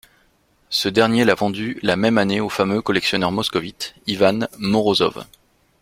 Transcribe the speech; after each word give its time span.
Ce 0.71 0.89
dernier 0.89 1.25
l'a 1.25 1.35
vendu 1.35 1.77
la 1.83 1.95
même 1.95 2.17
année 2.17 2.39
au 2.41 2.49
fameux 2.49 2.81
collectionneur 2.81 3.31
moscovite 3.31 3.93
Ivan 4.07 4.47
Morozov. 4.57 5.25